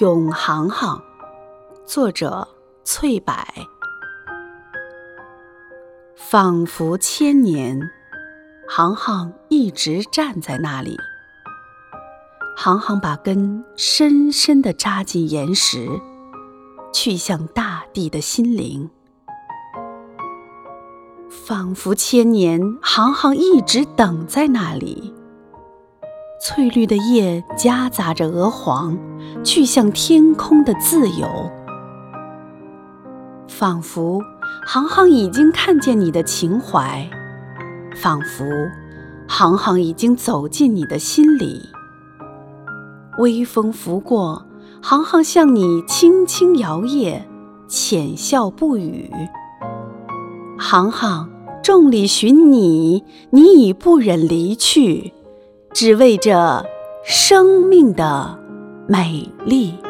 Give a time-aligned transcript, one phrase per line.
[0.00, 1.02] 永行行，
[1.84, 2.48] 作者
[2.84, 3.34] 翠柏。
[6.16, 7.78] 仿佛千年，
[8.66, 10.96] 行行一直站在那里。
[12.56, 15.86] 行行把根深深地扎进岩石，
[16.94, 18.88] 去向大地的心灵。
[21.28, 25.09] 仿佛千年，行行一直等在那里。
[26.42, 28.96] 翠绿的叶夹杂着鹅黄，
[29.44, 31.28] 去向天空的自由。
[33.46, 34.22] 仿佛
[34.66, 37.06] 行行已经看见你的情怀，
[37.94, 38.42] 仿佛
[39.28, 41.68] 行行已经走进你的心里。
[43.18, 44.46] 微风拂过，
[44.80, 47.20] 行行向你轻轻摇曳，
[47.68, 49.10] 浅笑不语。
[50.58, 51.28] 行行，
[51.62, 55.12] 众里寻你，你已不忍离去。
[55.72, 56.64] 只为这
[57.04, 58.38] 生命的
[58.86, 59.89] 美丽。